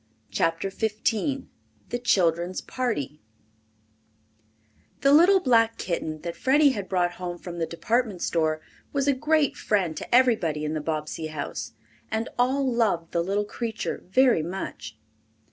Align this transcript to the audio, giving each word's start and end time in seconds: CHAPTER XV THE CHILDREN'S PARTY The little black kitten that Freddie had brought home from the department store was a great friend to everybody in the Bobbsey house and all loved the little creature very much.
CHAPTER 0.31 0.71
XV 0.71 1.43
THE 1.89 1.99
CHILDREN'S 2.03 2.61
PARTY 2.61 3.21
The 5.01 5.13
little 5.13 5.39
black 5.39 5.77
kitten 5.77 6.21
that 6.21 6.35
Freddie 6.35 6.71
had 6.71 6.89
brought 6.89 7.11
home 7.21 7.37
from 7.37 7.59
the 7.59 7.67
department 7.67 8.23
store 8.23 8.61
was 8.93 9.07
a 9.07 9.13
great 9.13 9.55
friend 9.55 9.95
to 9.97 10.15
everybody 10.15 10.65
in 10.65 10.73
the 10.73 10.81
Bobbsey 10.81 11.27
house 11.27 11.73
and 12.09 12.29
all 12.39 12.65
loved 12.67 13.11
the 13.11 13.21
little 13.23 13.45
creature 13.45 14.03
very 14.07 14.41
much. 14.41 14.97